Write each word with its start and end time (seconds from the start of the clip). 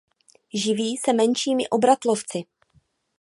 Živí 0.53 0.97
se 0.97 1.13
menšími 1.13 1.69
obratlovci. 1.69 2.43